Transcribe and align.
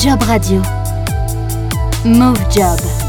Job 0.00 0.22
Radio. 0.22 0.62
Move 2.06 2.40
Job. 2.48 2.99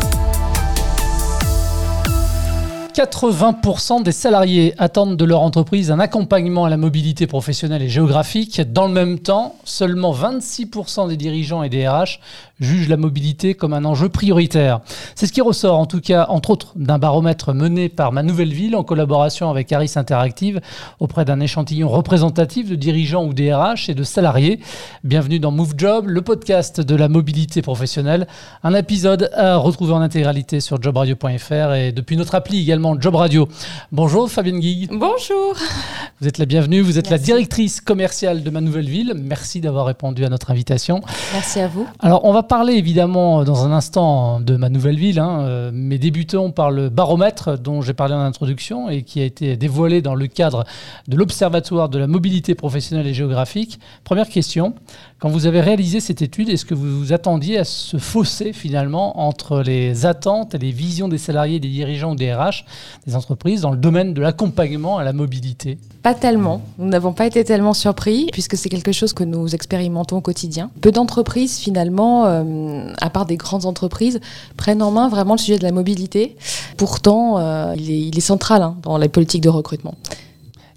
80% 3.01 4.03
des 4.03 4.11
salariés 4.11 4.75
attendent 4.77 5.17
de 5.17 5.25
leur 5.25 5.42
entreprise 5.42 5.90
un 5.90 6.00
accompagnement 6.00 6.66
à 6.66 6.69
la 6.69 6.77
mobilité 6.77 7.25
professionnelle 7.25 7.82
et 7.82 7.89
géographique. 7.89 8.62
Dans 8.71 8.86
le 8.86 8.94
même 8.94 9.18
temps, 9.18 9.55
seulement 9.64 10.14
26% 10.14 11.08
des 11.08 11.18
dirigeants 11.18 11.64
et 11.64 11.70
des 11.70 11.88
RH 11.88 12.20
jugent 12.59 12.90
la 12.90 12.98
mobilité 12.98 13.55
comme 13.55 13.73
un 13.73 13.86
enjeu 13.86 14.08
prioritaire. 14.09 14.82
C'est 15.16 15.26
ce 15.26 15.34
qui 15.34 15.41
ressort 15.41 15.80
en 15.80 15.88
tout 15.88 16.00
cas, 16.00 16.27
entre 16.30 16.52
autres, 16.52 16.73
d'un 16.76 17.00
baromètre 17.00 17.55
mené 17.55 17.90
par 17.90 18.12
Ma 18.12 18.22
Nouvelle 18.22 18.54
Ville 18.54 18.76
en 18.76 18.84
collaboration 18.84 19.49
avec 19.49 19.72
Harris 19.72 19.94
Interactive 19.95 20.62
auprès 20.99 21.26
d'un 21.26 21.40
échantillon 21.40 21.90
représentatif 21.90 22.70
de 22.70 22.76
dirigeants 22.76 23.26
ou 23.26 23.34
des 23.34 23.52
RH 23.52 23.90
et 23.90 23.95
de 23.95 24.04
salariés. 24.04 24.59
Bienvenue 25.04 25.40
dans 25.40 25.49
Move 25.49 25.73
Job, 25.76 26.05
le 26.08 26.22
podcast 26.22 26.80
de 26.80 26.95
la 26.95 27.09
mobilité 27.09 27.63
professionnelle. 27.63 28.27
Un 28.63 28.76
épisode 28.76 29.31
à 29.34 29.55
retrouver 29.55 29.94
en 29.94 30.02
intégralité 30.02 30.59
sur 30.59 30.80
jobradio.fr 30.80 31.73
et 31.73 31.91
depuis 31.91 32.16
notre 32.16 32.36
appli 32.36 32.59
également 32.59 32.91
Job 33.00 33.16
Radio. 33.16 33.48
Bonjour 33.91 34.30
Fabienne 34.30 34.59
Guig. 34.59 34.90
Bonjour. 34.91 35.55
Vous 36.20 36.27
êtes 36.27 36.38
la 36.38 36.45
bienvenue, 36.45 36.81
vous 36.81 37.00
êtes 37.00 37.09
la 37.09 37.17
directrice 37.17 37.81
commerciale 37.81 38.44
de 38.44 38.50
ma 38.50 38.62
nouvelle 38.62 38.90
ville. 38.90 39.14
Merci 39.16 39.62
d'avoir 39.62 39.86
répondu 39.86 40.26
à 40.26 40.30
notre 40.30 40.52
invitation. 40.52 41.02
Merci 41.34 41.59
à 41.59 41.67
vous. 41.67 41.88
Alors 42.00 42.26
on 42.26 42.34
va 42.34 42.44
parler 42.44 42.73
évidemment 42.73 43.44
dans 43.44 43.66
un 43.66 43.72
instant 43.72 44.40
de 44.40 44.55
ma 44.55 44.70
nouvelle 44.70 44.98
ville, 44.98 45.20
hein, 45.20 45.41
euh, 45.41 45.72
mais 45.73 45.98
débutons 45.98 46.52
par 46.52 46.72
le 46.72 46.90
baromètre 46.90 47.58
dont 47.58 47.81
j'ai 47.81 47.94
parlé 47.94 48.14
en 48.14 48.22
introduction 48.22 48.90
et 48.90 49.03
qui 49.03 49.22
a 49.22 49.26
été 49.26 49.58
dévoilé 49.58 50.02
dans 50.02 50.16
le 50.16 50.28
cadre 50.28 50.66
de 51.08 51.16
l'Observatoire 51.16 51.89
de 51.89 52.00
la 52.00 52.08
mobilité 52.08 52.55
professionnelle 52.55 53.08
et 53.08 53.14
géographique. 53.14 53.80
Première 54.03 54.30
question, 54.30 54.76
quand 55.21 55.30
vous 55.30 55.45
avez 55.45 55.61
réalisé 55.61 55.99
cette 55.99 56.23
étude, 56.23 56.49
est-ce 56.49 56.66
que 56.66 56.73
vous 56.73 56.97
vous 56.97 57.14
attendiez 57.14 57.59
à 57.59 57.64
ce 57.64 57.97
fossé 57.97 58.53
finalement 58.53 59.19
entre 59.19 59.61
les 59.61 60.08
attentes 60.08 60.55
et 60.55 60.58
les 60.58 60.72
visions 60.72 61.08
des 61.08 61.19
salariés, 61.19 61.59
des 61.59 61.69
dirigeants 61.69 62.13
ou 62.13 62.16
des 62.16 62.33
RH 62.33 62.66
des 63.05 63.16
entreprises 63.16 63.61
dans 63.61 63.69
le 63.69 63.78
domaine 63.78 64.16
de 64.16 64.22
l'accompagnement 64.22 64.97
à 64.97 65.03
la 65.03 65.13
mobilité? 65.13 65.78
Pas 66.02 66.16
tellement. 66.16 66.63
Nous 66.80 66.88
n'avons 66.88 67.13
pas 67.13 67.28
été 67.28 67.44
tellement 67.44 67.75
surpris 67.75 68.30
puisque 68.31 68.58
c'est 68.58 68.69
quelque 68.69 68.91
chose 68.91 69.13
que 69.13 69.23
nous 69.23 69.53
expérimentons 69.53 70.17
au 70.17 70.22
quotidien. 70.22 70.72
Peu 70.81 70.91
d'entreprises 70.91 71.59
finalement, 71.59 72.25
euh, 72.25 72.91
à 73.00 73.11
part 73.11 73.28
des 73.28 73.38
grandes 73.38 73.67
entreprises, 73.67 74.22
prennent 74.58 74.81
en 74.81 74.89
main 74.89 75.08
vraiment 75.08 75.35
le 75.35 75.39
sujet 75.39 75.59
de 75.59 75.63
la 75.63 75.72
mobilité. 75.72 76.35
Pourtant, 76.78 77.38
euh, 77.38 77.75
il, 77.78 78.17
est, 78.17 78.22
central 78.22 78.63
hein, 78.63 78.75
dans 78.81 78.97
la 78.97 79.08
politique 79.08 79.44
de 79.44 79.50
recrutement. 79.50 79.94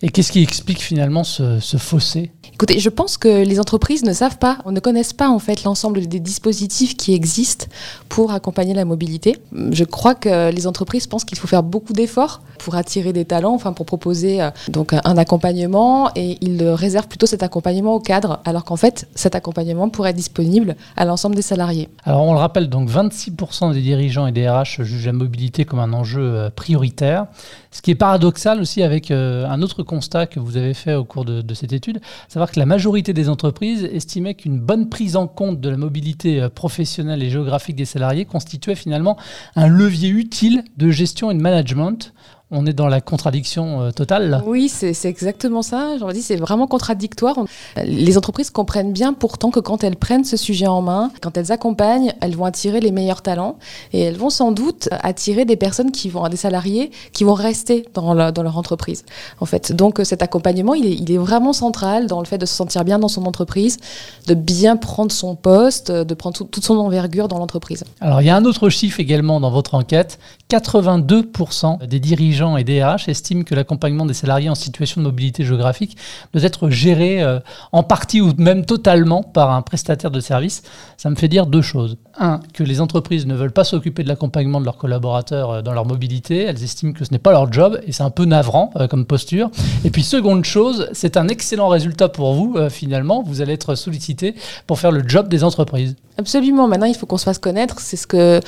Et 0.05 0.11
qu'est-ce 0.11 0.33
qui 0.33 0.43
explique 0.43 0.83
finalement 0.83 1.25
ce, 1.25 1.61
ce 1.61 1.79
fossé? 1.79 2.31
Écoutez, 2.53 2.79
je 2.79 2.91
pense 2.91 3.17
que 3.17 3.43
les 3.43 3.59
entreprises 3.59 4.05
ne 4.05 4.13
savent 4.13 4.37
pas, 4.37 4.59
ne 4.67 4.79
connaissent 4.79 5.15
pas 5.15 5.31
en 5.31 5.39
fait 5.39 5.65
l'ensemble 5.65 6.07
des 6.07 6.21
dispositifs 6.21 6.95
qui 6.95 7.15
existent 7.15 7.67
pour 8.11 8.31
accompagner 8.31 8.75
la 8.75 8.85
mobilité. 8.85 9.39
Je 9.71 9.83
crois 9.85 10.15
que 10.15 10.51
les 10.51 10.67
entreprises 10.67 11.07
pensent 11.07 11.25
qu'il 11.25 11.39
faut 11.39 11.47
faire 11.47 11.63
beaucoup 11.63 11.95
d'efforts 11.95 12.43
pour 12.59 12.75
attirer 12.77 13.13
des 13.13 13.25
talents, 13.25 13.55
enfin 13.55 13.73
pour 13.73 13.87
proposer 13.87 14.41
euh, 14.41 14.51
donc 14.69 14.93
un 14.93 15.17
accompagnement 15.19 16.11
et 16.15 16.39
ils 16.41 16.63
réservent 16.63 17.09
plutôt 17.09 17.27
cet 17.27 17.43
accompagnement 17.43 17.95
au 17.95 18.01
cadre, 18.01 18.41
alors 18.45 18.65
qu'en 18.65 18.77
fait 18.77 19.09
cet 19.15 19.35
accompagnement 19.35 19.89
pourrait 19.89 20.11
être 20.11 20.17
disponible 20.17 20.77
à 20.97 21.05
l'ensemble 21.05 21.35
des 21.35 21.43
salariés. 21.43 21.89
Alors 22.05 22.23
on 22.23 22.33
le 22.33 22.39
rappelle 22.39 22.69
donc 22.69 22.89
26% 22.89 23.73
des 23.73 23.81
dirigeants 23.81 24.27
et 24.27 24.33
des 24.33 24.49
RH 24.49 24.83
jugent 24.83 25.07
la 25.07 25.13
mobilité 25.13 25.65
comme 25.65 25.81
un 25.81 25.93
enjeu 25.93 26.23
euh, 26.23 26.51
prioritaire, 26.51 27.27
ce 27.71 27.83
qui 27.83 27.91
est 27.91 27.97
paradoxal 27.97 28.61
aussi 28.61 28.83
avec 28.83 29.11
euh, 29.11 29.47
un 29.49 29.61
autre 29.61 29.83
constat 29.95 30.27
que 30.27 30.41
vous 30.41 30.57
avez 30.57 30.75
fait 30.75 30.95
au 30.95 31.05
cours 31.05 31.25
de, 31.25 31.55
cette 31.55 31.73
étude, 31.73 32.01
savoir 32.27 32.51
que 32.51 32.59
la 32.59 32.67
majorité 32.67 33.13
des 33.13 33.29
entreprises 33.29 33.85
estimaient 33.85 34.35
qu'une 34.35 34.59
bonne 34.59 34.89
prise 34.89 35.15
en 35.15 35.29
compte 35.29 35.61
de 35.61 35.69
la 35.69 35.77
mobilité 35.77 36.41
euh, 36.41 36.49
professionnelle 36.49 37.23
et 37.23 37.31
géographique 37.31 37.77
des 37.77 37.85
salariés 37.85 38.25
constituait 38.25 38.75
finalement 38.75 39.17
un 39.55 39.69
levier 39.69 40.09
utile 40.09 40.65
de 40.77 40.91
gestion 40.91 41.31
et 41.31 41.35
de 41.35 41.41
management 41.41 42.13
on 42.51 42.67
est 42.67 42.73
dans 42.73 42.89
la 42.89 43.01
contradiction 43.01 43.81
euh, 43.81 43.91
totale. 43.91 44.43
Oui, 44.47 44.69
c'est 44.69 44.95
exactement 45.07 45.63
ça. 45.63 45.97
J'en 45.99 46.09
dis, 46.09 46.21
c'est 46.21 46.37
vraiment 46.37 46.67
contradictoire. 46.67 47.37
Les 47.83 48.19
entreprises 48.19 48.51
comprennent 48.51 48.93
bien 48.93 49.15
pourtant 49.15 49.51
que 49.51 49.61
quand 49.61 49.83
elles 49.83 49.97
prennent 49.97 50.25
ce 50.25 50.37
sujet 50.37 50.67
en 50.67 50.83
main, 50.83 51.11
quand 51.23 51.37
elles 51.39 51.53
accompagnent, 51.53 52.13
elles 52.21 52.37
vont 52.37 52.45
attirer 52.45 52.81
les 52.81 52.93
meilleurs 52.93 53.23
talents 53.23 53.57
et 53.93 54.01
elles 54.01 54.17
vont 54.17 54.31
sans 54.31 54.53
doute 54.53 54.89
attirer 54.91 55.45
des 55.45 55.57
personnes 55.57 55.91
qui 55.91 56.11
vont, 56.11 56.29
des 56.29 56.37
salariés 56.37 56.91
qui 57.13 57.25
vont 57.25 57.35
rester 57.35 57.87
dans, 57.95 58.13
leur 58.15 58.59
entreprise. 58.59 59.05
En 59.41 59.47
fait, 59.47 59.73
donc 59.73 60.01
cet 60.05 60.23
accompagnement, 60.23 60.75
il 60.75 61.11
est, 61.11 61.15
vraiment 61.15 61.53
central 61.53 62.07
dans 62.07 62.19
le 62.21 62.27
fait 62.27 62.39
de 62.39 62.47
se 62.47 62.55
sentir 62.55 62.85
bien 62.85 62.99
dans 62.99 63.09
son 63.09 63.25
entreprise, 63.25 63.79
de 64.27 64.35
bien 64.35 64.77
prendre 64.77 65.13
son 65.13 65.37
poste, 65.37 65.91
de 65.91 66.15
prendre 66.15 66.37
toute 66.37 66.65
son 66.65 66.77
envergure 66.77 67.29
dans 67.29 67.39
l'entreprise. 67.39 67.85
Alors, 68.01 68.21
il 68.21 68.27
y 68.27 68.31
a 68.31 68.37
un 68.37 68.45
autre 68.45 68.69
chiffre 68.69 69.01
également 69.01 69.41
dans 69.41 69.51
votre 69.51 69.75
enquête 69.75 70.19
82% 70.51 71.87
des 71.87 72.01
dirigeants 72.01 72.34
et 72.59 72.65
DRH 72.65 73.09
estiment 73.09 73.45
que 73.45 73.55
l'accompagnement 73.55 74.07
des 74.07 74.15
salariés 74.15 74.49
en 74.49 74.55
situation 74.55 75.01
de 75.01 75.07
mobilité 75.07 75.45
géographique 75.45 75.97
doit 76.33 76.43
être 76.43 76.69
géré 76.69 77.23
euh, 77.23 77.39
en 77.73 77.83
partie 77.83 78.21
ou 78.21 78.33
même 78.39 78.65
totalement 78.67 79.23
par 79.23 79.51
un 79.53 79.63
prestataire 79.63 80.11
de 80.11 80.21
service. 80.21 80.63
Ça 80.97 81.11
me 81.11 81.15
fait 81.15 81.29
dire 81.29 81.47
deux 81.47 81.63
choses. 81.63 81.97
Un, 82.19 82.41
que 82.53 82.63
les 82.63 82.81
entreprises 82.81 83.27
ne 83.27 83.35
veulent 83.35 83.53
pas 83.53 83.65
s'occuper 83.65 84.03
de 84.03 84.09
l'accompagnement 84.09 84.61
de 84.61 84.65
leurs 84.65 84.77
collaborateurs 84.77 85.51
euh, 85.51 85.63
dans 85.63 85.73
leur 85.73 85.87
mobilité. 85.87 86.43
Elles 86.43 86.63
estiment 86.63 86.93
que 86.93 87.05
ce 87.05 87.13
n'est 87.13 87.19
pas 87.19 87.33
leur 87.33 87.53
job 87.53 87.81
et 87.87 87.93
c'est 87.93 88.03
un 88.03 88.11
peu 88.11 88.25
navrant 88.25 88.71
euh, 88.77 88.87
comme 88.87 89.05
posture. 89.05 89.51
Et 89.85 89.91
puis 89.91 90.03
seconde 90.03 90.45
chose, 90.45 90.89
c'est 90.93 91.17
un 91.17 91.29
excellent 91.29 91.69
résultat 91.69 92.09
pour 92.09 92.35
vous 92.35 92.57
finalement. 92.71 93.23
Vous 93.23 93.41
allez 93.41 93.53
être 93.53 93.75
sollicité 93.75 94.35
pour 94.67 94.79
faire 94.79 94.93
le 94.93 95.07
job 95.07 95.29
des 95.29 95.45
entreprises. 95.45 95.97
Absolument. 96.17 96.69
Maintenant, 96.69 96.87
il 96.87 96.95
faut 96.95 97.07
qu'on 97.07 97.19
se 97.19 97.25
fasse 97.25 97.39
connaître. 97.39 97.81
C'est 97.81 97.97
ce 97.97 98.07
que 98.07 98.41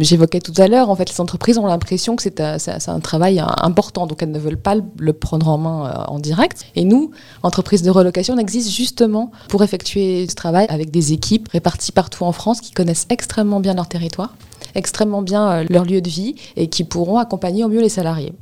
j'évoquais 0.00 0.40
tout 0.40 0.54
à 0.56 0.66
l'heure. 0.66 0.90
En 0.90 0.96
fait, 0.96 1.08
les 1.08 1.20
entreprises 1.20 1.56
ont 1.56 1.66
l'impression 1.66 2.16
que 2.16 2.22
c'est 2.22 2.40
un, 2.40 3.00
travail 3.00 3.42
important, 3.58 4.06
donc 4.06 4.22
elles 4.22 4.30
ne 4.30 4.38
veulent 4.38 4.60
pas 4.60 4.74
le, 4.98 5.12
prendre 5.12 5.48
en 5.48 5.58
main 5.58 5.86
euh, 5.86 6.04
en 6.08 6.18
direct. 6.18 6.66
Et 6.74 6.84
nous, 6.84 7.12
entreprises 7.42 7.82
de 7.82 7.90
relocation, 7.90 8.34
on 8.34 8.38
existe 8.38 8.70
justement 8.70 9.30
pour 9.48 9.62
effectuer 9.62 10.26
ce 10.28 10.34
travail 10.34 10.66
avec 10.68 10.90
des 10.90 11.12
équipes 11.12 11.48
réparties 11.48 11.92
partout 11.92 12.24
en 12.24 12.32
France 12.32 12.60
qui 12.60 12.72
connaissent 12.72 13.06
extrêmement 13.12 13.60
bien 13.60 13.74
leur 13.74 13.88
territoire, 13.88 14.34
extrêmement 14.74 15.22
bien 15.22 15.50
euh, 15.50 15.64
leur 15.68 15.84
lieu 15.84 16.00
de 16.00 16.08
vie 16.08 16.34
et 16.56 16.68
qui 16.68 16.84
pourront 16.84 17.18
accompagner 17.18 17.64
au 17.64 17.68
mieux 17.68 17.82
les 17.82 17.88
salariés. 17.88 18.32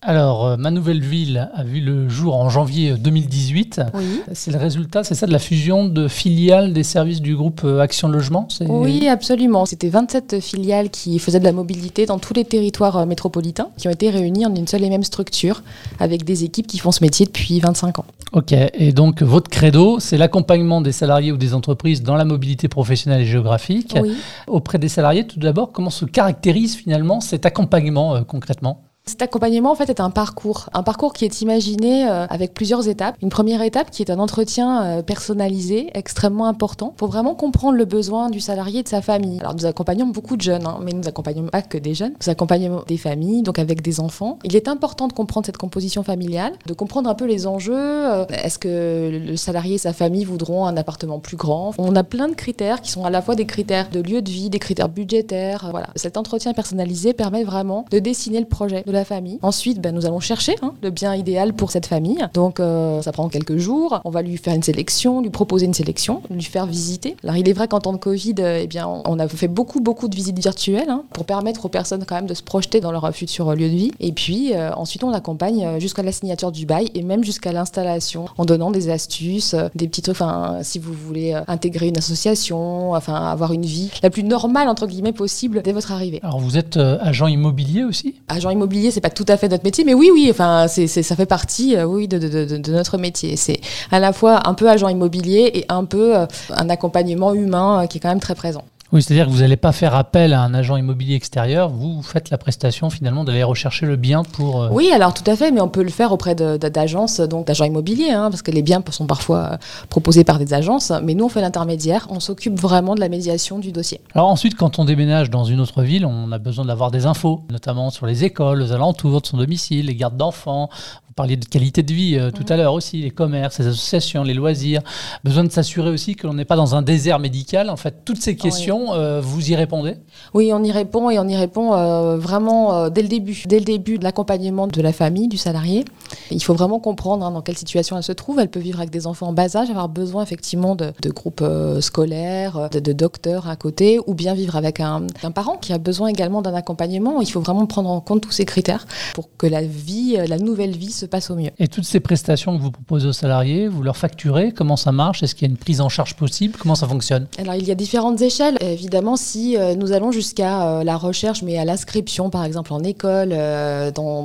Alors, 0.00 0.46
euh, 0.46 0.56
ma 0.56 0.70
nouvelle 0.70 1.00
ville 1.00 1.50
a 1.52 1.64
vu 1.64 1.80
le 1.80 2.08
jour 2.08 2.36
en 2.36 2.48
janvier 2.48 2.94
2018. 2.94 3.80
Oui. 3.94 4.22
C'est 4.32 4.52
le 4.52 4.58
résultat, 4.58 5.02
c'est 5.02 5.16
ça, 5.16 5.26
de 5.26 5.32
la 5.32 5.40
fusion 5.40 5.86
de 5.86 6.06
filiales 6.06 6.72
des 6.72 6.84
services 6.84 7.20
du 7.20 7.34
groupe 7.34 7.62
euh, 7.64 7.80
Action 7.80 8.06
Logement 8.06 8.46
Oui, 8.68 9.08
absolument. 9.08 9.66
C'était 9.66 9.88
27 9.88 10.38
filiales 10.38 10.90
qui 10.90 11.18
faisaient 11.18 11.40
de 11.40 11.44
la 11.44 11.52
mobilité 11.52 12.06
dans 12.06 12.20
tous 12.20 12.32
les 12.32 12.44
territoires 12.44 12.98
euh, 12.98 13.06
métropolitains, 13.06 13.70
qui 13.76 13.88
ont 13.88 13.90
été 13.90 14.08
réunies 14.08 14.46
en 14.46 14.54
une 14.54 14.68
seule 14.68 14.84
et 14.84 14.88
même 14.88 15.02
structure, 15.02 15.64
avec 15.98 16.22
des 16.22 16.44
équipes 16.44 16.68
qui 16.68 16.78
font 16.78 16.92
ce 16.92 17.02
métier 17.02 17.26
depuis 17.26 17.58
25 17.58 17.98
ans. 17.98 18.04
Ok, 18.32 18.52
et 18.52 18.92
donc 18.92 19.22
votre 19.22 19.50
credo, 19.50 19.98
c'est 19.98 20.16
l'accompagnement 20.16 20.80
des 20.80 20.92
salariés 20.92 21.32
ou 21.32 21.36
des 21.36 21.54
entreprises 21.54 22.04
dans 22.04 22.14
la 22.14 22.24
mobilité 22.24 22.68
professionnelle 22.68 23.22
et 23.22 23.26
géographique. 23.26 23.96
Oui. 24.00 24.16
Auprès 24.46 24.78
des 24.78 24.88
salariés, 24.88 25.26
tout 25.26 25.40
d'abord, 25.40 25.72
comment 25.72 25.90
se 25.90 26.04
caractérise 26.04 26.76
finalement 26.76 27.20
cet 27.20 27.46
accompagnement 27.46 28.22
concrètement? 28.22 28.87
Cet 29.08 29.22
accompagnement, 29.22 29.72
en 29.72 29.74
fait, 29.74 29.90
est 29.90 30.00
un 30.00 30.10
parcours. 30.10 30.68
Un 30.72 30.82
parcours 30.82 31.12
qui 31.12 31.24
est 31.24 31.40
imaginé 31.40 32.08
euh, 32.08 32.26
avec 32.28 32.54
plusieurs 32.54 32.88
étapes. 32.88 33.16
Une 33.22 33.30
première 33.30 33.62
étape 33.62 33.90
qui 33.90 34.02
est 34.02 34.10
un 34.10 34.18
entretien 34.18 34.82
euh, 34.82 35.02
personnalisé, 35.02 35.90
extrêmement 35.94 36.46
important, 36.46 36.94
pour 36.96 37.08
vraiment 37.08 37.34
comprendre 37.34 37.76
le 37.76 37.84
besoin 37.84 38.30
du 38.30 38.40
salarié 38.40 38.80
et 38.80 38.82
de 38.82 38.88
sa 38.88 39.02
famille. 39.02 39.40
Alors, 39.40 39.54
nous 39.54 39.66
accompagnons 39.66 40.06
beaucoup 40.06 40.36
de 40.36 40.42
jeunes, 40.42 40.66
hein, 40.66 40.78
mais 40.82 40.92
nous 40.92 41.08
accompagnons 41.08 41.46
pas 41.46 41.62
que 41.62 41.78
des 41.78 41.94
jeunes. 41.94 42.12
Nous 42.20 42.30
accompagnons 42.30 42.82
des 42.86 42.96
familles, 42.96 43.42
donc 43.42 43.58
avec 43.58 43.82
des 43.82 44.00
enfants. 44.00 44.38
Il 44.44 44.54
est 44.54 44.68
important 44.68 45.08
de 45.08 45.12
comprendre 45.12 45.46
cette 45.46 45.56
composition 45.56 46.02
familiale, 46.02 46.52
de 46.66 46.74
comprendre 46.74 47.08
un 47.08 47.14
peu 47.14 47.24
les 47.24 47.46
enjeux. 47.46 47.74
Euh, 47.74 48.26
est-ce 48.26 48.58
que 48.58 49.20
le 49.26 49.36
salarié 49.36 49.74
et 49.74 49.78
sa 49.78 49.92
famille 49.92 50.24
voudront 50.24 50.66
un 50.66 50.76
appartement 50.76 51.18
plus 51.18 51.36
grand? 51.36 51.72
On 51.78 51.96
a 51.96 52.04
plein 52.04 52.28
de 52.28 52.34
critères 52.34 52.82
qui 52.82 52.90
sont 52.90 53.04
à 53.04 53.10
la 53.10 53.22
fois 53.22 53.34
des 53.34 53.46
critères 53.46 53.88
de 53.90 54.00
lieu 54.00 54.22
de 54.22 54.30
vie, 54.30 54.50
des 54.50 54.58
critères 54.58 54.88
budgétaires. 54.88 55.68
Voilà. 55.70 55.88
Cet 55.96 56.16
entretien 56.16 56.52
personnalisé 56.52 57.12
permet 57.12 57.44
vraiment 57.44 57.84
de 57.90 57.98
dessiner 57.98 58.40
le 58.40 58.46
projet 58.46 58.82
famille. 59.04 59.38
Ensuite, 59.42 59.80
ben, 59.80 59.94
nous 59.94 60.06
allons 60.06 60.20
chercher 60.20 60.54
hein, 60.62 60.74
le 60.82 60.90
bien 60.90 61.14
idéal 61.14 61.52
pour 61.52 61.70
cette 61.70 61.86
famille. 61.86 62.26
Donc, 62.34 62.60
euh, 62.60 63.02
ça 63.02 63.12
prend 63.12 63.28
quelques 63.28 63.56
jours. 63.56 64.00
On 64.04 64.10
va 64.10 64.22
lui 64.22 64.36
faire 64.36 64.54
une 64.54 64.62
sélection, 64.62 65.20
lui 65.20 65.30
proposer 65.30 65.66
une 65.66 65.74
sélection, 65.74 66.22
lui 66.30 66.42
faire 66.42 66.66
visiter. 66.66 67.16
Alors, 67.22 67.36
il 67.36 67.48
est 67.48 67.52
vrai 67.52 67.68
qu'en 67.68 67.80
temps 67.80 67.92
de 67.92 67.98
Covid, 67.98 68.34
euh, 68.38 68.60
eh 68.62 68.66
bien, 68.66 68.86
on 68.86 69.18
a 69.18 69.28
fait 69.28 69.48
beaucoup, 69.48 69.80
beaucoup 69.80 70.08
de 70.08 70.14
visites 70.14 70.38
virtuelles 70.38 70.90
hein, 70.90 71.04
pour 71.12 71.24
permettre 71.24 71.64
aux 71.64 71.68
personnes 71.68 72.04
quand 72.06 72.14
même 72.14 72.26
de 72.26 72.34
se 72.34 72.42
projeter 72.42 72.80
dans 72.80 72.92
leur 72.92 73.10
futur 73.14 73.54
lieu 73.54 73.68
de 73.68 73.74
vie. 73.74 73.92
Et 74.00 74.12
puis, 74.12 74.54
euh, 74.54 74.72
ensuite, 74.74 75.04
on 75.04 75.10
l'accompagne 75.10 75.78
jusqu'à 75.80 76.02
la 76.02 76.12
signature 76.12 76.52
du 76.52 76.66
bail 76.66 76.90
et 76.94 77.02
même 77.02 77.24
jusqu'à 77.24 77.52
l'installation 77.52 78.26
en 78.36 78.44
donnant 78.44 78.70
des 78.70 78.90
astuces, 78.90 79.54
des 79.74 79.88
petits 79.88 80.02
trucs. 80.02 80.16
Enfin, 80.16 80.58
si 80.62 80.78
vous 80.78 80.92
voulez 80.92 81.38
intégrer 81.46 81.88
une 81.88 81.98
association, 81.98 82.92
enfin, 82.92 83.14
avoir 83.14 83.52
une 83.52 83.64
vie 83.64 83.90
la 84.02 84.10
plus 84.10 84.24
normale, 84.24 84.68
entre 84.68 84.86
guillemets, 84.86 85.12
possible 85.12 85.62
dès 85.62 85.72
votre 85.72 85.92
arrivée. 85.92 86.20
Alors, 86.22 86.40
vous 86.40 86.56
êtes 86.56 86.76
agent 86.76 87.26
immobilier 87.26 87.84
aussi? 87.84 88.14
Agent 88.28 88.50
immobilier 88.50 88.87
c'est 88.90 89.00
pas 89.00 89.10
tout 89.10 89.24
à 89.28 89.36
fait 89.36 89.48
notre 89.48 89.64
métier, 89.64 89.84
mais 89.84 89.94
oui, 89.94 90.10
oui, 90.12 90.32
c'est, 90.68 90.86
ça 90.86 91.16
fait 91.16 91.26
partie, 91.26 91.76
oui, 91.82 92.08
de, 92.08 92.70
notre 92.72 92.98
métier. 92.98 93.36
C'est 93.36 93.60
à 93.90 93.98
la 93.98 94.12
fois 94.12 94.48
un 94.48 94.54
peu 94.54 94.68
agent 94.68 94.88
immobilier 94.88 95.50
et 95.54 95.64
un 95.68 95.84
peu 95.84 96.14
un 96.16 96.70
accompagnement 96.70 97.34
humain 97.34 97.86
qui 97.88 97.98
est 97.98 98.00
quand 98.00 98.08
même 98.08 98.20
très 98.20 98.34
présent. 98.34 98.64
Oui, 98.90 99.02
c'est-à-dire 99.02 99.26
que 99.26 99.30
vous 99.30 99.40
n'allez 99.40 99.58
pas 99.58 99.72
faire 99.72 99.94
appel 99.94 100.32
à 100.32 100.40
un 100.40 100.54
agent 100.54 100.76
immobilier 100.76 101.14
extérieur, 101.14 101.68
vous 101.68 102.02
faites 102.02 102.30
la 102.30 102.38
prestation 102.38 102.88
finalement 102.88 103.22
d'aller 103.22 103.42
rechercher 103.42 103.84
le 103.84 103.96
bien 103.96 104.22
pour... 104.22 104.62
Euh, 104.62 104.68
oui, 104.72 104.90
alors 104.94 105.12
tout 105.12 105.28
à 105.30 105.36
fait, 105.36 105.50
mais 105.50 105.60
on 105.60 105.68
peut 105.68 105.82
le 105.82 105.90
faire 105.90 106.10
auprès 106.10 106.34
d'agences, 106.34 107.20
donc 107.20 107.46
d'agents 107.46 107.66
immobiliers, 107.66 108.12
hein, 108.12 108.30
parce 108.30 108.40
que 108.40 108.50
les 108.50 108.62
biens 108.62 108.82
sont 108.90 109.06
parfois 109.06 109.38
euh, 109.52 109.56
proposés 109.90 110.24
par 110.24 110.38
des 110.38 110.54
agences, 110.54 110.90
mais 111.02 111.12
nous 111.12 111.26
on 111.26 111.28
fait 111.28 111.42
l'intermédiaire, 111.42 112.06
on 112.08 112.18
s'occupe 112.18 112.58
vraiment 112.58 112.94
de 112.94 113.00
la 113.00 113.10
médiation 113.10 113.58
du 113.58 113.72
dossier. 113.72 114.00
Alors 114.14 114.28
ensuite, 114.28 114.56
quand 114.56 114.78
on 114.78 114.86
déménage 114.86 115.28
dans 115.28 115.44
une 115.44 115.60
autre 115.60 115.82
ville, 115.82 116.06
on 116.06 116.32
a 116.32 116.38
besoin 116.38 116.64
d'avoir 116.64 116.90
des 116.90 117.04
infos, 117.04 117.42
notamment 117.50 117.90
sur 117.90 118.06
les 118.06 118.24
écoles, 118.24 118.62
les 118.62 118.72
alentours 118.72 119.20
de 119.20 119.26
son 119.26 119.36
domicile, 119.36 119.86
les 119.86 119.96
gardes 119.96 120.16
d'enfants, 120.16 120.70
parliez 121.18 121.36
de 121.36 121.46
qualité 121.46 121.82
de 121.82 121.92
vie 121.92 122.16
euh, 122.16 122.30
tout 122.30 122.44
à 122.48 122.56
l'heure 122.56 122.72
aussi, 122.72 123.02
les 123.02 123.10
commerces, 123.10 123.58
les 123.58 123.66
associations, 123.66 124.22
les 124.22 124.34
loisirs. 124.34 124.82
Besoin 125.24 125.42
de 125.42 125.50
s'assurer 125.50 125.90
aussi 125.90 126.14
que 126.14 126.28
l'on 126.28 126.34
n'est 126.34 126.44
pas 126.44 126.54
dans 126.54 126.76
un 126.76 126.82
désert 126.82 127.18
médical. 127.18 127.70
En 127.70 127.76
fait, 127.76 128.04
toutes 128.04 128.22
ces 128.22 128.36
questions, 128.36 128.94
euh, 128.94 129.20
vous 129.20 129.50
y 129.50 129.56
répondez? 129.56 129.96
Oui, 130.32 130.52
on 130.54 130.62
y 130.62 130.70
répond 130.70 131.10
et 131.10 131.18
on 131.18 131.26
y 131.26 131.36
répond 131.36 131.74
euh, 131.74 132.16
vraiment 132.18 132.88
dès 132.88 133.02
le 133.02 133.08
début. 133.08 133.42
Dès 133.46 133.58
le 133.58 133.64
début 133.64 133.98
de 133.98 134.04
l'accompagnement 134.04 134.68
de 134.68 134.80
la 134.80 134.92
famille, 134.92 135.26
du 135.26 135.36
salarié. 135.36 135.84
Il 136.30 136.42
faut 136.42 136.54
vraiment 136.54 136.78
comprendre 136.78 137.26
hein, 137.26 137.32
dans 137.32 137.42
quelle 137.42 137.58
situation 137.58 137.96
elle 137.96 138.04
se 138.04 138.12
trouve. 138.12 138.38
Elle 138.38 138.48
peut 138.48 138.60
vivre 138.60 138.78
avec 138.78 138.90
des 138.90 139.08
enfants 139.08 139.26
en 139.28 139.32
bas 139.32 139.56
âge, 139.56 139.70
avoir 139.70 139.88
besoin 139.88 140.22
effectivement 140.22 140.76
de, 140.76 140.92
groupes 141.06 141.44
scolaires, 141.80 142.70
de, 142.70 142.92
docteurs 142.92 143.48
à 143.48 143.56
côté, 143.56 143.98
ou 144.06 144.14
bien 144.14 144.34
vivre 144.34 144.54
avec 144.54 144.78
un, 144.78 145.08
un 145.24 145.30
parent 145.32 145.56
qui 145.56 145.72
a 145.72 145.78
besoin 145.78 146.06
également 146.06 146.42
d'un 146.42 146.54
accompagnement. 146.54 147.20
Il 147.20 147.30
faut 147.30 147.40
vraiment 147.40 147.66
prendre 147.66 147.90
en 147.90 148.00
compte 148.00 148.20
tous 148.20 148.30
ces 148.30 148.44
critères 148.44 148.86
pour 149.14 149.28
que 149.36 149.48
la 149.48 149.62
vie, 149.62 150.16
la 150.28 150.38
nouvelle 150.38 150.76
vie 150.76 150.92
se 150.92 151.06
passe 151.08 151.30
au 151.30 151.36
mieux. 151.36 151.50
Et 151.58 151.68
toutes 151.68 151.84
ces 151.84 152.00
prestations 152.00 152.56
que 152.56 152.62
vous 152.62 152.70
proposez 152.70 153.08
aux 153.08 153.12
salariés, 153.12 153.68
vous 153.68 153.82
leur 153.82 153.96
facturez 153.96 154.52
Comment 154.52 154.76
ça 154.76 154.92
marche? 154.92 155.22
Est-ce 155.22 155.34
qu'il 155.34 155.46
y 155.46 155.50
a 155.50 155.52
une 155.52 155.56
prise 155.56 155.80
en 155.80 155.88
charge 155.88 156.14
possible? 156.14 156.56
Comment 156.58 156.74
ça 156.74 156.86
fonctionne? 156.86 157.26
Alors, 157.38 157.54
il 157.54 157.66
y 157.66 157.70
a 157.70 157.74
différentes 157.74 158.20
échelles. 158.20 158.56
Évidemment, 158.60 159.16
si 159.16 159.56
euh, 159.56 159.74
nous 159.74 159.92
allons 159.92 160.12
jusqu'à 160.12 160.62
euh, 160.62 160.84
la 160.84 160.96
recherche, 160.96 161.42
mais 161.42 161.58
à 161.58 161.64
l'inscription, 161.64 162.30
par 162.30 162.44
exemple, 162.44 162.72
en 162.72 162.82
école, 162.82 163.30
euh, 163.32 163.90
dans, 163.90 164.24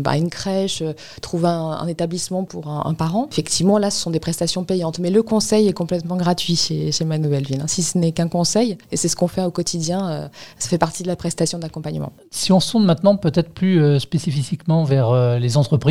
bah, 0.00 0.16
une 0.16 0.30
crèche, 0.30 0.82
trouver 1.20 1.48
un, 1.48 1.86
établissement 1.86 2.44
pour 2.44 2.68
un, 2.68 2.94
parent, 2.94 3.28
effectivement, 3.30 3.78
là, 3.78 3.90
ce 3.90 4.00
sont 4.00 4.10
des 4.10 4.20
prestations 4.20 4.64
payantes. 4.64 4.98
Mais 4.98 5.10
le 5.10 5.22
conseil 5.22 5.68
est 5.68 5.72
complètement 5.72 6.16
gratuit 6.16 6.56
chez, 6.56 6.92
chez 6.92 7.04
Ma 7.04 7.18
Nouvelle 7.18 7.44
Ville. 7.44 7.60
Hein. 7.62 7.68
Si 7.68 7.82
ce 7.82 7.98
n'est 7.98 8.12
qu'un 8.12 8.28
conseil, 8.28 8.78
et 8.92 8.96
c'est 8.96 9.08
ce 9.08 9.16
qu'on 9.16 9.28
fait 9.28 9.42
au 9.42 9.50
quotidien, 9.50 10.30
ça 10.58 10.68
fait 10.68 10.78
partie 10.78 11.02
de 11.02 11.08
la 11.08 11.16
prestation 11.16 11.58
d'accompagnement. 11.58 12.12
Si 12.30 12.52
on 12.52 12.60
sonde 12.60 12.84
maintenant 12.84 13.16
peut-être 13.16 13.50
plus 13.50 13.98
spécifiquement 13.98 14.84
vers 14.84 15.38
les 15.38 15.56
entreprises, 15.56 15.89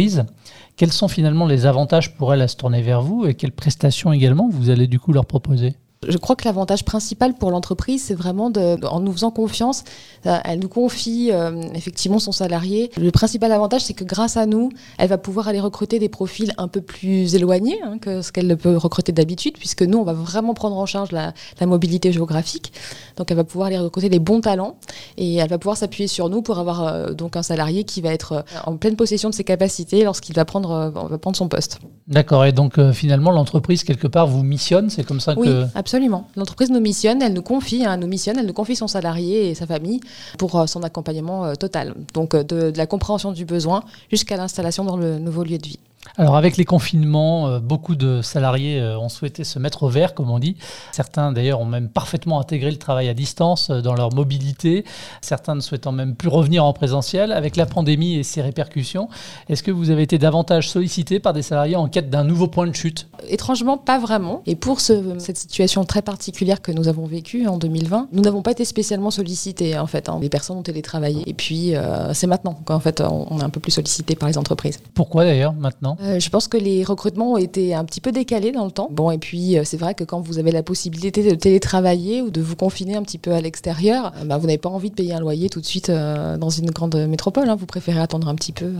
quels 0.77 0.91
sont 0.91 1.07
finalement 1.07 1.45
les 1.45 1.65
avantages 1.65 2.15
pour 2.15 2.33
elles 2.33 2.41
à 2.41 2.47
se 2.47 2.55
tourner 2.55 2.81
vers 2.81 3.01
vous 3.01 3.25
et 3.25 3.33
quelles 3.33 3.51
prestations 3.51 4.13
également 4.13 4.49
vous 4.49 4.69
allez 4.69 4.87
du 4.87 4.99
coup 4.99 5.11
leur 5.11 5.25
proposer? 5.25 5.75
Je 6.07 6.17
crois 6.17 6.37
que 6.37 6.45
l'avantage 6.45 6.85
principal 6.85 7.33
pour 7.33 7.51
l'entreprise, 7.51 8.03
c'est 8.03 8.13
vraiment 8.13 8.49
de, 8.49 8.77
en 8.85 9.01
nous 9.01 9.11
faisant 9.11 9.31
confiance, 9.31 9.83
euh, 10.25 10.37
elle 10.45 10.59
nous 10.59 10.69
confie 10.69 11.29
euh, 11.31 11.61
effectivement 11.73 12.19
son 12.19 12.31
salarié. 12.31 12.89
Le 12.97 13.11
principal 13.11 13.51
avantage, 13.51 13.81
c'est 13.81 13.93
que 13.93 14.05
grâce 14.05 14.37
à 14.37 14.45
nous, 14.45 14.69
elle 14.97 15.09
va 15.09 15.17
pouvoir 15.17 15.49
aller 15.49 15.59
recruter 15.59 15.99
des 15.99 16.07
profils 16.07 16.53
un 16.57 16.69
peu 16.69 16.79
plus 16.79 17.35
éloignés 17.35 17.81
hein, 17.83 17.97
que 17.97 18.21
ce 18.21 18.31
qu'elle 18.31 18.55
peut 18.55 18.77
recruter 18.77 19.11
d'habitude, 19.11 19.57
puisque 19.57 19.81
nous, 19.81 19.97
on 19.97 20.03
va 20.03 20.13
vraiment 20.13 20.53
prendre 20.53 20.77
en 20.77 20.85
charge 20.85 21.11
la, 21.11 21.33
mobilité 21.65 22.11
géographique. 22.11 22.71
Donc, 23.17 23.29
elle 23.29 23.37
va 23.37 23.43
pouvoir 23.43 23.67
aller 23.67 23.77
recruter 23.77 24.09
les 24.09 24.19
bons 24.19 24.41
talents 24.41 24.77
et 25.17 25.35
elle 25.35 25.49
va 25.49 25.59
pouvoir 25.59 25.77
s'appuyer 25.77 26.07
sur 26.07 26.29
nous 26.29 26.41
pour 26.41 26.57
avoir 26.57 26.87
euh, 26.87 27.11
donc 27.11 27.35
un 27.35 27.43
salarié 27.43 27.83
qui 27.83 28.01
va 28.01 28.11
être 28.11 28.43
en 28.65 28.77
pleine 28.77 28.95
possession 28.95 29.29
de 29.29 29.35
ses 29.35 29.43
capacités 29.43 30.03
lorsqu'il 30.03 30.33
va 30.33 30.45
prendre, 30.45 30.89
va 30.89 31.17
prendre 31.17 31.37
son 31.37 31.47
poste. 31.47 31.79
D'accord. 32.07 32.45
Et 32.45 32.53
donc, 32.53 32.79
finalement, 32.91 33.31
l'entreprise 33.31 33.83
quelque 33.83 34.07
part 34.07 34.25
vous 34.25 34.41
missionne, 34.41 34.89
c'est 34.89 35.03
comme 35.03 35.19
ça 35.19 35.35
oui, 35.37 35.47
que. 35.47 35.65
Absolument. 35.75 35.88
L'entreprise 36.35 36.69
nous 36.69 36.79
missionne, 36.79 37.21
elle 37.21 37.33
nous 37.33 37.41
confie, 37.41 37.85
hein, 37.85 37.97
nous 37.97 38.07
missionne, 38.07 38.37
elle 38.37 38.45
nous 38.45 38.53
confie 38.53 38.75
son 38.75 38.87
salarié 38.87 39.49
et 39.49 39.55
sa 39.55 39.65
famille 39.65 39.99
pour 40.37 40.55
euh, 40.55 40.65
son 40.65 40.83
accompagnement 40.83 41.45
euh, 41.45 41.55
total. 41.55 41.95
Donc 42.13 42.33
euh, 42.33 42.43
de, 42.43 42.71
la 42.75 42.85
compréhension 42.85 43.31
du 43.31 43.45
besoin 43.45 43.83
jusqu'à 44.11 44.37
l'installation 44.37 44.83
dans 44.83 44.97
le 44.97 45.19
nouveau 45.19 45.43
lieu 45.43 45.57
de 45.57 45.67
vie. 45.67 45.79
Alors 46.17 46.35
avec 46.35 46.57
les 46.57 46.65
confinements, 46.65 47.47
euh, 47.47 47.59
beaucoup 47.59 47.95
de 47.95 48.21
salariés 48.21 48.79
euh, 48.79 48.97
ont 48.97 49.09
souhaité 49.09 49.43
se 49.43 49.59
mettre 49.59 49.83
au 49.83 49.89
vert, 49.89 50.13
comme 50.13 50.29
on 50.29 50.39
dit. 50.39 50.55
Certains 50.91 51.31
d'ailleurs 51.31 51.59
ont 51.59 51.65
même 51.65 51.89
parfaitement 51.89 52.39
intégré 52.39 52.71
le 52.71 52.77
travail 52.77 53.09
à 53.09 53.13
distance 53.13 53.69
euh, 53.69 53.81
dans 53.81 53.95
leur 53.95 54.13
mobilité. 54.13 54.85
Certains 55.21 55.55
ne 55.55 55.61
souhaitant 55.61 55.91
même 55.91 56.15
plus 56.15 56.29
revenir 56.29 56.65
en 56.65 56.73
présentiel. 56.73 57.31
Avec 57.31 57.55
la 57.55 57.65
pandémie 57.65 58.15
et 58.15 58.23
ses 58.23 58.41
répercussions, 58.41 59.09
est-ce 59.49 59.63
que 59.63 59.71
vous 59.71 59.89
avez 59.91 60.03
été 60.03 60.17
davantage 60.17 60.69
sollicité 60.69 61.19
par 61.19 61.33
des 61.33 61.41
salariés 61.41 61.75
en 61.75 61.87
quête 61.87 62.09
d'un 62.09 62.23
nouveau 62.23 62.47
point 62.47 62.67
de 62.67 62.75
chute? 62.75 63.07
Étrangement, 63.27 63.77
pas 63.77 63.99
vraiment. 63.99 64.41
Et 64.45 64.55
pour 64.55 64.79
cette 64.81 65.37
situation 65.37 65.83
très 65.85 66.01
particulière 66.01 66.61
que 66.61 66.71
nous 66.71 66.87
avons 66.87 67.05
vécue 67.05 67.47
en 67.47 67.57
2020, 67.57 68.09
nous 68.11 68.21
n'avons 68.21 68.41
pas 68.41 68.51
été 68.51 68.65
spécialement 68.65 69.11
sollicités 69.11 69.77
en 69.77 69.87
fait. 69.87 70.09
Hein. 70.09 70.19
Les 70.21 70.29
personnes 70.29 70.57
ont 70.57 70.63
télétravaillé. 70.63 71.23
Et 71.29 71.33
puis 71.33 71.73
c'est 72.13 72.27
maintenant 72.27 72.59
qu'en 72.65 72.79
fait 72.79 73.01
on 73.01 73.39
est 73.39 73.43
un 73.43 73.49
peu 73.49 73.59
plus 73.59 73.71
sollicité 73.71 74.15
par 74.15 74.27
les 74.29 74.37
entreprises. 74.37 74.79
Pourquoi 74.93 75.23
d'ailleurs 75.23 75.53
maintenant? 75.53 75.88
Euh, 76.01 76.19
je 76.19 76.29
pense 76.29 76.47
que 76.47 76.57
les 76.57 76.83
recrutements 76.83 77.33
ont 77.33 77.37
été 77.37 77.73
un 77.73 77.85
petit 77.85 78.01
peu 78.01 78.11
décalés 78.11 78.51
dans 78.51 78.65
le 78.65 78.71
temps. 78.71 78.87
Bon, 78.91 79.11
et 79.11 79.17
puis 79.17 79.57
euh, 79.57 79.63
c'est 79.63 79.77
vrai 79.77 79.93
que 79.93 80.03
quand 80.03 80.21
vous 80.21 80.39
avez 80.39 80.51
la 80.51 80.63
possibilité 80.63 81.23
de 81.23 81.35
télétravailler 81.35 82.21
ou 82.21 82.29
de 82.29 82.41
vous 82.41 82.55
confiner 82.55 82.95
un 82.95 83.03
petit 83.03 83.17
peu 83.17 83.31
à 83.31 83.41
l'extérieur, 83.41 84.13
euh, 84.17 84.25
bah, 84.25 84.37
vous 84.37 84.47
n'avez 84.47 84.57
pas 84.57 84.69
envie 84.69 84.89
de 84.89 84.95
payer 84.95 85.13
un 85.13 85.19
loyer 85.19 85.49
tout 85.49 85.61
de 85.61 85.65
suite 85.65 85.89
dans 85.89 86.49
une 86.49 86.71
grande 86.71 86.95
métropole. 87.07 87.49
Hein. 87.49 87.55
Vous 87.55 87.65
préférez 87.65 87.99
attendre 87.99 88.27
un 88.27 88.35
petit 88.35 88.51
peu. 88.51 88.73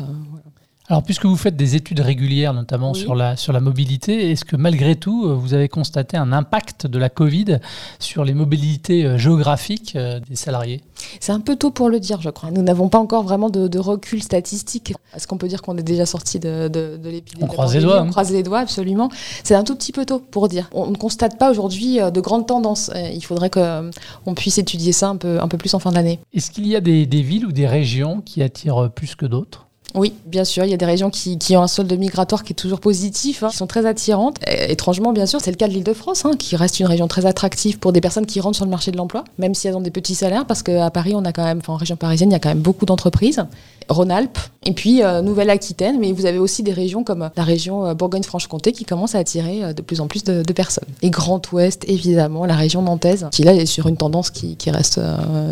Alors, 0.90 1.04
puisque 1.04 1.26
vous 1.26 1.36
faites 1.36 1.56
des 1.56 1.76
études 1.76 2.00
régulières, 2.00 2.56
notamment 2.56 2.96
sur, 2.96 3.14
la, 3.14 3.36
sur 3.36 3.54
la 3.54 3.60
mobilité, 3.60 4.32
est-ce 4.32 4.44
que 4.44 4.56
malgré 4.56 4.96
tout, 4.96 5.28
euh, 5.28 5.36
vous 5.36 5.54
avez 5.54 5.70
constaté 5.70 6.18
un 6.18 6.32
impact 6.32 6.88
de 6.88 6.98
la 6.98 7.10
Covid 7.10 7.60
sur 8.00 8.26
les 8.26 8.34
mobilités 8.34 9.06
euh, 9.06 9.16
géographiques 9.16 9.96
euh, 9.96 10.20
des 10.28 10.36
salariés? 10.36 10.82
C'est 11.20 11.32
un 11.32 11.42
peu 11.42 11.56
tôt 11.56 11.70
pour 11.70 11.90
le 11.90 12.00
dire, 12.00 12.22
je 12.22 12.32
crois. 12.32 12.50
Nous 12.50 12.64
n'avons 12.64 12.90
pas 12.90 12.98
encore 12.98 13.22
vraiment 13.22 13.52
de, 13.52 13.78
recul 13.78 14.24
statistique. 14.24 14.96
Est-ce 15.16 15.28
qu'on 15.28 15.38
peut 15.38 15.48
dire 15.48 15.62
qu'on 15.62 15.78
est 15.78 15.84
déjà 15.84 16.08
sorti 16.08 16.40
de, 16.40 16.68
de, 16.68 16.98
l'épidémie 17.08 17.44
On 17.44 17.48
croise 17.48 17.76
les 17.76 17.82
doigts. 17.82 18.02
On 18.02 18.08
hein. 18.08 18.10
croise 18.10 18.32
les 18.32 18.42
doigts, 18.42 18.60
absolument. 18.60 19.10
C'est 19.44 19.54
un 19.54 19.64
tout 19.64 19.76
petit 19.76 19.92
peu 19.92 20.06
tôt 20.06 20.18
pour 20.18 20.48
dire. 20.48 20.72
On 20.74 20.88
ne 20.88 20.96
constate 20.96 21.38
pas 21.38 21.52
aujourd'hui 21.52 22.00
de 22.00 22.20
grandes 22.20 22.48
tendances. 22.48 22.90
Il 23.14 23.24
faudrait 23.24 23.52
qu'on 23.52 24.34
puisse 24.36 24.58
étudier 24.58 24.92
ça 24.92 25.10
un 25.10 25.18
peu, 25.18 25.40
un 25.40 25.48
peu 25.48 25.58
plus 25.58 25.76
en 25.76 25.80
fin 25.80 25.92
d'année. 25.92 26.20
Est-ce 26.34 26.50
qu'il 26.50 26.68
y 26.68 26.76
a 26.76 26.82
des, 26.82 27.06
des 27.06 27.22
villes 27.22 27.46
ou 27.46 27.52
des 27.52 27.68
régions 27.68 28.22
qui 28.22 28.42
attirent 28.42 28.90
plus 28.92 29.14
que 29.14 29.28
d'autres? 29.28 29.69
Oui, 29.96 30.14
bien 30.26 30.46
sûr, 30.46 30.66
il 30.66 30.72
y 30.72 30.74
a 30.74 30.78
des 30.78 30.86
régions 30.86 31.10
qui, 31.10 31.38
ont 31.58 31.62
un 31.62 31.68
solde 31.68 31.92
migratoire 31.98 32.44
qui 32.44 32.54
est 32.54 32.56
toujours 32.56 32.80
positif, 32.80 33.44
hein, 33.44 33.50
qui 33.50 33.58
sont 33.58 33.68
très 33.68 33.86
attirantes. 33.86 34.38
étrangement, 34.48 35.14
bien 35.14 35.26
sûr, 35.26 35.42
c'est 35.42 35.52
le 35.52 35.58
cas 35.58 35.68
de 35.68 35.74
l'Île-de-France, 35.74 36.26
hein, 36.26 36.32
qui 36.38 36.56
reste 36.56 36.80
une 36.80 36.86
région 36.86 37.08
très 37.08 37.26
attractive 37.26 37.80
pour 37.80 37.92
des 37.92 38.02
personnes 38.02 38.26
qui 38.26 38.40
rentrent 38.40 38.58
sur 38.58 38.66
le 38.66 38.72
marché 38.72 38.92
de 38.92 38.98
l'emploi, 38.98 39.24
même 39.38 39.56
si 39.56 39.68
elles 39.68 39.76
ont 39.76 39.82
des 39.82 39.92
petits 39.92 40.16
salaires, 40.16 40.46
parce 40.46 40.64
qu'à 40.64 40.90
Paris, 40.92 41.14
on 41.16 41.26
a 41.26 41.34
quand 41.34 41.44
même, 41.44 41.62
en 41.68 41.76
région 41.76 41.96
parisienne, 41.96 42.30
il 42.30 42.34
y 42.34 42.36
a 42.36 42.40
quand 42.40 42.50
même 42.50 42.60
beaucoup 42.60 42.86
d'entreprises. 42.86 43.44
Rhône-Alpes, 43.90 44.38
et 44.64 44.74
puis 44.74 45.02
euh, 45.02 45.22
Nouvelle-Aquitaine, 45.22 46.00
mais 46.00 46.12
vous 46.12 46.28
avez 46.28 46.38
aussi 46.38 46.62
des 46.62 46.74
régions 46.74 47.04
comme 47.04 47.30
la 47.36 47.44
région 47.44 47.88
euh, 47.88 47.94
Bourgogne-Franche-Comté 47.96 48.72
qui 48.72 48.86
commence 48.86 49.16
à 49.16 49.18
attirer 49.18 49.64
euh, 49.64 49.74
de 49.74 49.82
plus 49.82 50.00
en 50.00 50.08
plus 50.08 50.24
de, 50.24 50.44
personnes. 50.54 50.88
Et 51.02 51.10
Grand 51.10 51.52
Ouest, 51.52 51.86
évidemment, 51.88 52.46
la 52.46 52.56
région 52.56 52.82
nantaise, 52.82 53.28
qui 53.32 53.44
là 53.44 53.54
est 53.54 53.66
sur 53.66 53.88
une 53.88 53.98
tendance 53.98 54.30
qui, 54.30 54.58
reste 54.70 55.00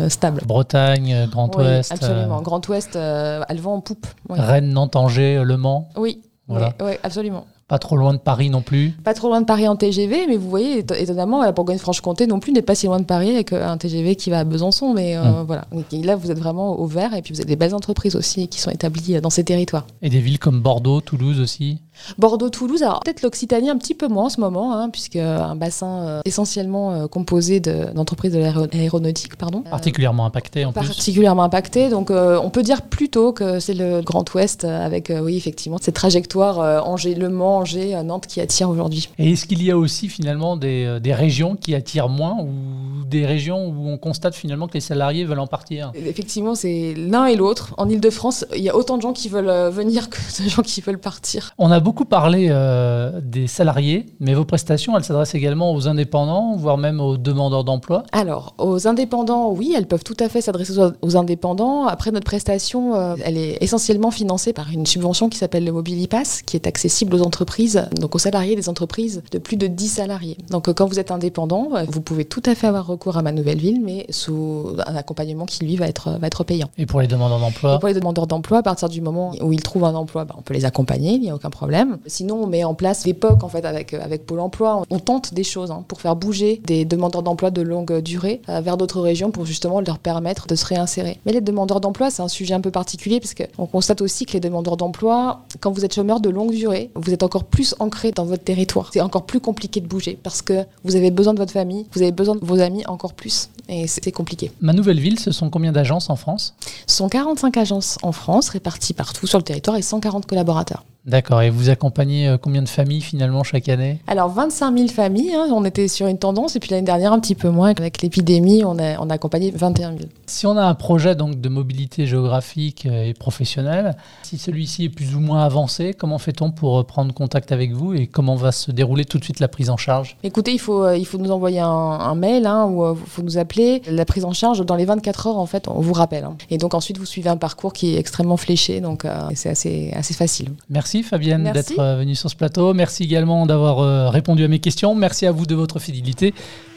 stable. 0.08 0.42
Bretagne, 0.46 1.26
Grand 1.30 1.54
Ouest. 1.56 1.90
Absolument, 1.90 2.40
Grand 2.42 2.66
Ouest, 2.68 2.96
elle 2.96 3.60
vend 3.60 3.74
en 3.74 3.80
poupe. 3.80 4.06
Rennes, 4.28 4.72
Nantes, 4.72 4.96
Angers, 4.96 5.42
Le 5.44 5.56
Mans. 5.56 5.88
Oui, 5.96 6.20
voilà. 6.46 6.74
oui 6.80 6.92
absolument. 7.02 7.46
Pas 7.68 7.78
trop 7.78 7.98
loin 7.98 8.14
de 8.14 8.18
Paris 8.18 8.48
non 8.48 8.62
plus. 8.62 8.92
Pas 9.04 9.12
trop 9.12 9.28
loin 9.28 9.42
de 9.42 9.46
Paris 9.46 9.68
en 9.68 9.76
TGV, 9.76 10.26
mais 10.26 10.38
vous 10.38 10.48
voyez, 10.48 10.78
étonnamment, 10.78 11.42
la 11.42 11.52
Bourgogne-Franche-Comté 11.52 12.26
non 12.26 12.40
plus 12.40 12.50
n'est 12.52 12.62
pas 12.62 12.74
si 12.74 12.86
loin 12.86 12.98
de 12.98 13.04
Paris 13.04 13.34
avec 13.34 13.52
un 13.52 13.76
TGV 13.76 14.16
qui 14.16 14.30
va 14.30 14.38
à 14.38 14.44
Besançon. 14.44 14.94
Mais 14.94 15.18
euh, 15.18 15.22
hum. 15.22 15.44
voilà. 15.46 15.66
là, 16.02 16.16
vous 16.16 16.30
êtes 16.30 16.38
vraiment 16.38 16.80
au 16.80 16.86
vert 16.86 17.12
et 17.12 17.20
puis 17.20 17.34
vous 17.34 17.40
avez 17.40 17.46
des 17.46 17.56
belles 17.56 17.74
entreprises 17.74 18.16
aussi 18.16 18.48
qui 18.48 18.58
sont 18.58 18.70
établies 18.70 19.16
euh, 19.16 19.20
dans 19.20 19.28
ces 19.28 19.44
territoires. 19.44 19.86
Et 20.00 20.08
des 20.08 20.20
villes 20.20 20.38
comme 20.38 20.62
Bordeaux, 20.62 21.02
Toulouse 21.02 21.40
aussi 21.40 21.82
Bordeaux-Toulouse, 22.18 22.82
alors 22.82 23.00
peut-être 23.00 23.22
l'Occitanie 23.22 23.70
un 23.70 23.76
petit 23.76 23.94
peu 23.94 24.08
moins 24.08 24.24
en 24.24 24.28
ce 24.28 24.40
moment, 24.40 24.74
hein, 24.74 24.90
puisque 24.90 25.16
un 25.16 25.56
bassin 25.56 26.20
essentiellement 26.24 27.08
composé 27.08 27.60
d'entreprises 27.60 28.32
de, 28.32 28.38
l'aéronautique, 28.38 29.36
pardon. 29.36 29.62
Particulièrement 29.62 30.26
impacté 30.26 30.64
en 30.64 30.72
plus. 30.72 30.86
Particulièrement 30.86 31.42
impacté, 31.42 31.88
donc 31.88 32.10
on 32.10 32.50
peut 32.50 32.62
dire 32.62 32.82
plutôt 32.82 33.32
que 33.32 33.60
c'est 33.60 33.74
le 33.74 34.00
Grand 34.02 34.24
Ouest 34.34 34.64
avec, 34.64 35.12
oui, 35.22 35.36
effectivement, 35.36 35.78
cette 35.80 35.94
trajectoire 35.94 36.86
Angers-Le 36.86 37.28
Mans, 37.28 37.58
Angers, 37.58 37.94
à 37.94 38.02
Nantes 38.02 38.26
qui 38.26 38.40
attire 38.40 38.70
aujourd'hui. 38.70 39.08
Et 39.18 39.32
est-ce 39.32 39.46
qu'il 39.46 39.62
y 39.62 39.70
a 39.70 39.76
aussi 39.76 40.08
finalement 40.08 40.56
des, 40.56 40.84
euh, 40.84 41.00
des, 41.00 41.14
régions 41.14 41.56
qui 41.56 41.74
attirent 41.74 42.08
moins 42.08 42.36
ou 42.40 43.04
des 43.06 43.26
régions 43.26 43.68
où 43.68 43.88
on 43.88 43.98
constate 43.98 44.34
finalement 44.34 44.68
que 44.68 44.74
les 44.74 44.80
salariés 44.80 45.24
veulent 45.24 45.40
en 45.40 45.46
partir? 45.46 45.92
Effectivement, 45.94 46.54
c'est 46.54 46.94
l'un 46.96 47.26
et 47.26 47.36
l'autre. 47.36 47.74
En 47.78 47.88
Ile-de-France, 47.88 48.46
il 48.54 48.62
y 48.62 48.68
a 48.68 48.76
autant 48.76 48.96
de 48.96 49.02
gens 49.02 49.12
qui 49.12 49.28
veulent 49.28 49.48
euh, 49.48 49.70
venir 49.70 50.10
que 50.10 50.18
de 50.42 50.48
gens 50.48 50.62
qui 50.62 50.80
veulent 50.80 50.98
partir. 50.98 51.52
On 51.58 51.70
a 51.70 51.80
beaucoup 51.88 52.04
parlé 52.04 52.48
euh, 52.50 53.18
des 53.22 53.46
salariés, 53.46 54.04
mais 54.20 54.34
vos 54.34 54.44
prestations, 54.44 54.94
elles 54.98 55.04
s'adressent 55.04 55.34
également 55.34 55.72
aux 55.72 55.88
indépendants, 55.88 56.54
voire 56.54 56.76
même 56.76 57.00
aux 57.00 57.16
demandeurs 57.16 57.64
d'emploi 57.64 58.02
Alors, 58.12 58.52
aux 58.58 58.86
indépendants, 58.86 59.50
oui, 59.52 59.72
elles 59.74 59.86
peuvent 59.86 60.04
tout 60.04 60.16
à 60.20 60.28
fait 60.28 60.42
s'adresser 60.42 60.74
aux 61.00 61.16
indépendants. 61.16 61.86
Après, 61.86 62.10
notre 62.10 62.26
prestation, 62.26 62.94
euh, 62.94 63.14
elle 63.24 63.38
est 63.38 63.56
essentiellement 63.62 64.10
financée 64.10 64.52
par 64.52 64.70
une 64.70 64.84
subvention 64.84 65.30
qui 65.30 65.38
s'appelle 65.38 65.64
le 65.64 65.72
Mobilipass, 65.72 66.42
qui 66.42 66.56
est 66.56 66.66
accessible 66.66 67.14
aux 67.14 67.22
entreprises, 67.22 67.88
donc 67.98 68.14
aux 68.14 68.18
salariés 68.18 68.54
des 68.54 68.68
entreprises 68.68 69.22
de 69.32 69.38
plus 69.38 69.56
de 69.56 69.66
10 69.66 69.88
salariés. 69.88 70.36
Donc, 70.50 70.68
euh, 70.68 70.74
quand 70.74 70.84
vous 70.84 70.98
êtes 70.98 71.10
indépendant, 71.10 71.70
vous 71.88 72.02
pouvez 72.02 72.26
tout 72.26 72.42
à 72.44 72.54
fait 72.54 72.66
avoir 72.66 72.86
recours 72.86 73.16
à 73.16 73.22
ma 73.22 73.32
nouvelle 73.32 73.60
ville, 73.60 73.80
mais 73.82 74.04
sous 74.10 74.76
un 74.86 74.94
accompagnement 74.94 75.46
qui, 75.46 75.64
lui, 75.64 75.76
va 75.76 75.86
être, 75.86 76.18
va 76.18 76.26
être 76.26 76.44
payant. 76.44 76.68
Et 76.76 76.84
pour 76.84 77.00
les 77.00 77.06
demandeurs 77.06 77.40
d'emploi 77.40 77.78
Pour 77.78 77.88
les 77.88 77.94
demandeurs 77.94 78.26
d'emploi, 78.26 78.58
à 78.58 78.62
partir 78.62 78.90
du 78.90 79.00
moment 79.00 79.32
où 79.40 79.54
ils 79.54 79.62
trouvent 79.62 79.84
un 79.84 79.94
emploi, 79.94 80.26
bah, 80.26 80.34
on 80.36 80.42
peut 80.42 80.52
les 80.52 80.66
accompagner, 80.66 81.12
il 81.14 81.22
n'y 81.22 81.30
a 81.30 81.34
aucun 81.34 81.48
problème. 81.48 81.77
Sinon, 82.06 82.42
on 82.42 82.46
met 82.46 82.64
en 82.64 82.74
place 82.74 83.04
l'époque, 83.04 83.44
en 83.44 83.48
fait, 83.48 83.64
avec, 83.64 83.94
avec 83.94 84.26
Pôle 84.26 84.40
emploi. 84.40 84.82
On 84.90 84.98
tente 84.98 85.34
des 85.34 85.44
choses 85.44 85.70
hein, 85.70 85.84
pour 85.88 86.00
faire 86.00 86.16
bouger 86.16 86.60
des 86.64 86.84
demandeurs 86.84 87.22
d'emploi 87.22 87.50
de 87.50 87.62
longue 87.62 88.00
durée 88.00 88.40
euh, 88.48 88.60
vers 88.60 88.76
d'autres 88.76 89.00
régions 89.00 89.30
pour 89.30 89.46
justement 89.46 89.80
leur 89.80 89.98
permettre 89.98 90.46
de 90.46 90.54
se 90.54 90.66
réinsérer. 90.66 91.18
Mais 91.26 91.32
les 91.32 91.40
demandeurs 91.40 91.80
d'emploi, 91.80 92.10
c'est 92.10 92.22
un 92.22 92.28
sujet 92.28 92.54
un 92.54 92.60
peu 92.60 92.70
particulier 92.70 93.20
parce 93.20 93.34
qu'on 93.34 93.66
constate 93.66 94.00
aussi 94.00 94.26
que 94.26 94.32
les 94.32 94.40
demandeurs 94.40 94.76
d'emploi, 94.76 95.42
quand 95.60 95.70
vous 95.70 95.84
êtes 95.84 95.94
chômeur 95.94 96.20
de 96.20 96.28
longue 96.28 96.52
durée, 96.52 96.90
vous 96.94 97.12
êtes 97.12 97.22
encore 97.22 97.44
plus 97.44 97.74
ancré 97.78 98.12
dans 98.12 98.24
votre 98.24 98.44
territoire. 98.44 98.90
C'est 98.92 99.00
encore 99.00 99.24
plus 99.24 99.40
compliqué 99.40 99.80
de 99.80 99.86
bouger 99.86 100.18
parce 100.22 100.42
que 100.42 100.64
vous 100.84 100.96
avez 100.96 101.10
besoin 101.10 101.34
de 101.34 101.38
votre 101.38 101.52
famille, 101.52 101.86
vous 101.92 102.02
avez 102.02 102.12
besoin 102.12 102.36
de 102.36 102.44
vos 102.44 102.60
amis 102.60 102.84
encore 102.86 103.14
plus. 103.14 103.50
Et 103.68 103.86
c'est 103.86 104.12
compliqué. 104.12 104.50
Ma 104.60 104.72
nouvelle 104.72 104.98
ville, 104.98 105.18
ce 105.18 105.30
sont 105.30 105.50
combien 105.50 105.72
d'agences 105.72 106.08
en 106.08 106.16
France? 106.16 106.54
Ce 106.86 106.96
sont 106.96 107.08
45 107.08 107.56
agences 107.58 107.98
en 108.02 108.12
France, 108.12 108.48
réparties 108.48 108.94
partout 108.94 109.26
sur 109.26 109.38
le 109.38 109.44
territoire 109.44 109.76
et 109.76 109.82
140 109.82 110.26
collaborateurs. 110.26 110.84
D'accord. 111.06 111.40
Et 111.40 111.50
vous 111.50 111.70
accompagnez 111.70 112.28
euh, 112.28 112.36
combien 112.36 112.62
de 112.62 112.68
familles 112.68 113.00
finalement 113.00 113.42
chaque 113.42 113.68
année? 113.68 114.00
Alors 114.06 114.28
25 114.28 114.76
000 114.76 114.88
familles. 114.88 115.34
Hein. 115.34 115.48
on 115.52 115.64
était 115.64 115.88
sur 115.88 116.06
une 116.06 116.18
tendance 116.18 116.56
et 116.56 116.60
puis 116.60 116.70
l'année 116.70 116.84
dernière 116.84 117.12
un 117.12 117.20
petit 117.20 117.34
peu 117.34 117.48
moins. 117.48 117.70
Avec 117.70 118.02
l'épidémie, 118.02 118.62
on 118.64 118.78
a, 118.78 118.98
on 119.00 119.08
a 119.08 119.14
accompagné 119.14 119.50
21 119.50 119.92
000. 119.92 120.02
Si 120.26 120.46
on 120.46 120.56
a 120.56 120.62
un 120.62 120.74
projet 120.74 121.14
donc 121.14 121.40
de 121.40 121.48
mobilité 121.48 122.06
géographique 122.06 122.86
euh, 122.86 123.04
et 123.04 123.14
professionnelle, 123.14 123.96
si 124.22 124.36
celui-ci 124.36 124.84
est 124.84 124.88
plus 124.90 125.14
ou 125.14 125.20
moins 125.20 125.44
avancé, 125.44 125.94
comment 125.94 126.18
fait-on 126.18 126.50
pour 126.50 126.78
euh, 126.78 126.82
prendre 126.82 127.14
contact 127.14 127.52
avec 127.52 127.72
vous 127.72 127.94
et 127.94 128.06
comment 128.06 128.36
va 128.36 128.52
se 128.52 128.70
dérouler 128.70 129.04
tout 129.04 129.18
de 129.18 129.24
suite 129.24 129.40
la 129.40 129.48
prise 129.48 129.70
en 129.70 129.78
charge? 129.78 130.16
Écoutez, 130.22 130.52
il 130.52 130.60
faut, 130.60 130.92
il 130.92 131.06
faut 131.06 131.18
nous 131.18 131.30
envoyer 131.30 131.60
un, 131.60 132.14
mail 132.14 132.46
hein, 132.46 132.66
ou 132.66 132.92
il 132.92 133.06
faut 133.06 133.22
nous 133.22 133.38
appeler. 133.38 133.80
La 133.88 134.04
prise 134.04 134.24
en 134.24 134.32
charge 134.32 134.64
dans 134.64 134.74
les 134.74 134.84
24 134.84 135.28
heures 135.28 135.38
en 135.38 135.46
fait, 135.46 135.68
on 135.68 135.80
vous 135.80 135.92
rappelle. 135.92 136.24
Hein. 136.24 136.36
Et 136.50 136.58
donc 136.58 136.74
ensuite 136.74 136.98
vous 136.98 137.06
suivez 137.06 137.30
un 137.30 137.36
parcours 137.36 137.72
qui 137.72 137.94
est 137.94 137.98
extrêmement 137.98 138.36
fléché, 138.36 138.80
donc 138.80 139.06
c'est 139.34 139.50
assez, 139.50 139.92
assez 139.94 140.14
facile. 140.14 140.50
Merci. 140.68 140.97
Fabienne 141.02 141.50
d'être 141.52 141.78
euh, 141.78 141.96
venue 141.96 142.14
sur 142.14 142.30
ce 142.30 142.36
plateau. 142.36 142.74
Merci 142.74 143.04
également 143.04 143.46
d'avoir 143.46 143.80
euh, 143.80 144.08
répondu 144.08 144.44
à 144.44 144.48
mes 144.48 144.58
questions. 144.58 144.94
Merci 144.94 145.26
à 145.26 145.32
vous 145.32 145.46
de 145.46 145.54
votre 145.54 145.78
fidélité 145.78 146.34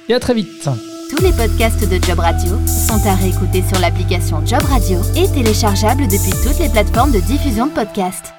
et 0.10 0.14
à 0.14 0.20
très 0.20 0.34
vite. 0.34 0.70
Tous 1.10 1.24
les 1.24 1.32
podcasts 1.32 1.88
de 1.90 2.04
Job 2.04 2.20
Radio 2.20 2.52
sont 2.66 3.06
à 3.08 3.16
réécouter 3.16 3.64
sur 3.68 3.80
l'application 3.80 4.46
Job 4.46 4.62
Radio 4.64 5.00
et 5.16 5.28
téléchargeables 5.28 6.08
depuis 6.08 6.32
toutes 6.44 6.60
les 6.60 6.70
plateformes 6.70 7.12
de 7.12 7.20
diffusion 7.20 7.68
de 7.68 7.72
podcasts. 7.72 8.34